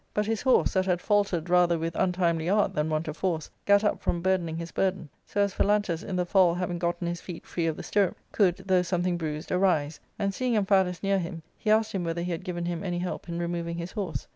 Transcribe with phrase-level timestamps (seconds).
[0.15, 3.83] But his horse, that had faulted rather with untimely art than want of force, gat
[3.83, 7.21] up from burdening his burden, so as Pha lantus, in the fall having gotten his
[7.21, 11.43] feet free of the stirrup, could, though something bruised, arise, and seeing Amphialus near him,
[11.55, 14.25] he asked him whether he had given him any help in removing his horse.